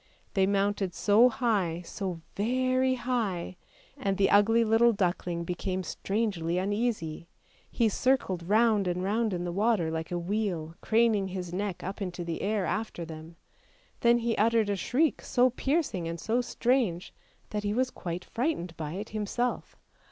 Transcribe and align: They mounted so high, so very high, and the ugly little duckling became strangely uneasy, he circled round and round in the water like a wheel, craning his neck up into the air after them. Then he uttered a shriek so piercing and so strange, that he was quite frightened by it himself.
They 0.33 0.47
mounted 0.47 0.95
so 0.95 1.29
high, 1.29 1.83
so 1.85 2.21
very 2.35 2.95
high, 2.95 3.55
and 3.95 4.17
the 4.17 4.31
ugly 4.31 4.63
little 4.63 4.93
duckling 4.93 5.43
became 5.43 5.83
strangely 5.83 6.57
uneasy, 6.57 7.27
he 7.69 7.87
circled 7.87 8.41
round 8.49 8.87
and 8.87 9.03
round 9.03 9.31
in 9.31 9.43
the 9.43 9.51
water 9.51 9.91
like 9.91 10.09
a 10.11 10.17
wheel, 10.17 10.73
craning 10.81 11.27
his 11.27 11.53
neck 11.53 11.83
up 11.83 12.01
into 12.01 12.25
the 12.25 12.41
air 12.41 12.65
after 12.65 13.05
them. 13.05 13.35
Then 13.99 14.17
he 14.17 14.35
uttered 14.37 14.71
a 14.71 14.75
shriek 14.75 15.21
so 15.21 15.51
piercing 15.51 16.07
and 16.07 16.19
so 16.19 16.41
strange, 16.41 17.13
that 17.51 17.61
he 17.61 17.71
was 17.75 17.91
quite 17.91 18.25
frightened 18.25 18.75
by 18.77 18.93
it 18.93 19.09
himself. 19.09 19.75